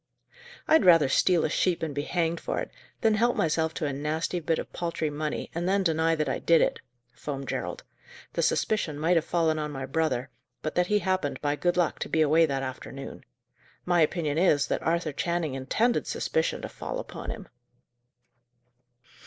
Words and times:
"I'd 0.67 0.83
rather 0.83 1.07
steal 1.07 1.45
a 1.45 1.49
sheep 1.51 1.83
and 1.83 1.93
be 1.93 2.01
hanged 2.01 2.39
for 2.39 2.59
it, 2.59 2.71
than 3.01 3.13
help 3.13 3.35
myself 3.35 3.71
to 3.75 3.85
a 3.85 3.93
nasty 3.93 4.39
bit 4.39 4.57
of 4.57 4.73
paltry 4.73 5.11
money, 5.11 5.51
and 5.53 5.69
then 5.69 5.83
deny 5.83 6.15
that 6.15 6.27
I 6.27 6.39
did 6.39 6.59
it!" 6.59 6.79
foamed 7.13 7.47
Gerald. 7.47 7.83
"The 8.33 8.41
suspicion 8.41 8.97
might 8.97 9.15
have 9.15 9.25
fallen 9.25 9.59
on 9.59 9.69
my 9.71 9.85
brother, 9.85 10.31
but 10.63 10.73
that 10.73 10.87
he 10.87 10.97
happened, 10.97 11.39
by 11.39 11.55
good 11.55 11.77
luck, 11.77 11.99
to 11.99 12.09
be 12.09 12.21
away 12.21 12.47
that 12.47 12.63
afternoon. 12.63 13.25
My 13.85 14.01
opinion 14.01 14.39
is, 14.39 14.65
that 14.69 14.81
Arthur 14.81 15.11
Channing 15.13 15.53
intended 15.53 16.07
suspicion 16.07 16.63
to 16.63 16.67
fall 16.69 16.97
upon 16.97 17.29
him." 17.29 17.47